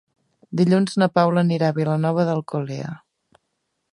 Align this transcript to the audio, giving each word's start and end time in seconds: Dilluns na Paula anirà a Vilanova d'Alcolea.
Dilluns 0.61 0.95
na 1.01 1.07
Paula 1.17 1.43
anirà 1.43 1.69
a 1.73 1.77
Vilanova 1.77 2.27
d'Alcolea. 2.31 2.93